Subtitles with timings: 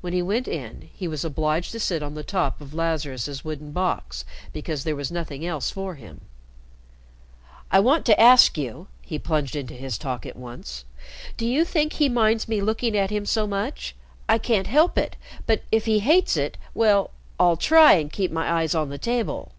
[0.00, 3.72] When he went in, he was obliged to sit on the top of Lazarus's wooden
[3.72, 6.20] box because there was nothing else for him.
[7.72, 10.84] "I want to ask you," he plunged into his talk at once,
[11.36, 13.96] "do you think he minds me looking at him so much?
[14.28, 18.48] I can't help it but if he hates it well I'll try and keep my
[18.60, 19.50] eyes on the table."